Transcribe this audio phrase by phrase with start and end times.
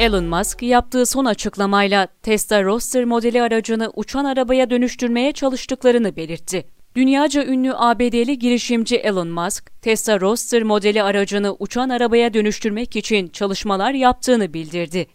[0.00, 6.64] Elon Musk yaptığı son açıklamayla Tesla Roadster modeli aracını uçan arabaya dönüştürmeye çalıştıklarını belirtti.
[6.96, 13.92] Dünyaca ünlü ABD'li girişimci Elon Musk, Tesla Roadster modeli aracını uçan arabaya dönüştürmek için çalışmalar
[13.92, 15.06] yaptığını bildirdi.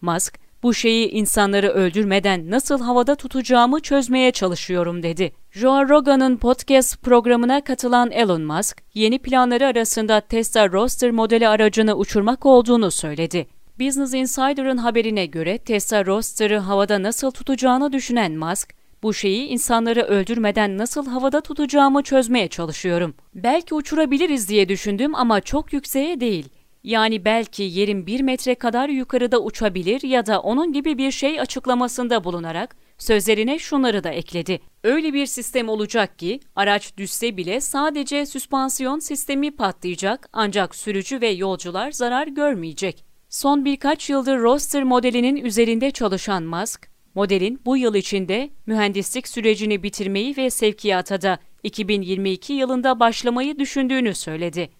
[0.00, 5.32] Musk, bu şeyi insanları öldürmeden nasıl havada tutacağımı çözmeye çalışıyorum dedi.
[5.50, 12.46] Joe Rogan'ın podcast programına katılan Elon Musk, yeni planları arasında Tesla Roadster modeli aracını uçurmak
[12.46, 13.55] olduğunu söyledi.
[13.80, 20.78] Business Insider'ın haberine göre Tesla Roadster'ı havada nasıl tutacağını düşünen Musk, bu şeyi insanları öldürmeden
[20.78, 23.14] nasıl havada tutacağımı çözmeye çalışıyorum.
[23.34, 26.48] Belki uçurabiliriz diye düşündüm ama çok yükseğe değil.
[26.84, 32.24] Yani belki yerin bir metre kadar yukarıda uçabilir ya da onun gibi bir şey açıklamasında
[32.24, 34.60] bulunarak sözlerine şunları da ekledi.
[34.84, 41.28] Öyle bir sistem olacak ki araç düşse bile sadece süspansiyon sistemi patlayacak ancak sürücü ve
[41.28, 43.15] yolcular zarar görmeyecek.
[43.36, 50.36] Son birkaç yıldır Roadster modelinin üzerinde çalışan Musk, modelin bu yıl içinde mühendislik sürecini bitirmeyi
[50.36, 54.70] ve sevkiyata da 2022 yılında başlamayı düşündüğünü söyledi.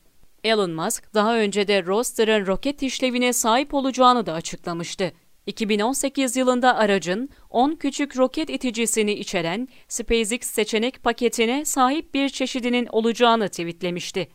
[0.44, 5.12] Elon Musk daha önce de Roadster'ın roket işlevine sahip olacağını da açıklamıştı.
[5.46, 13.48] 2018 yılında aracın 10 küçük roket iticisini içeren SpaceX seçenek paketine sahip bir çeşidinin olacağını
[13.48, 14.28] tweetlemişti.